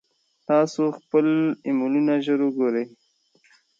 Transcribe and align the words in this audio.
تاسو 0.47 0.79
باید 0.83 0.95
خپل 0.99 1.25
ایمیلونه 1.65 2.13
ژر 2.25 2.39
وګورئ. 2.43 2.85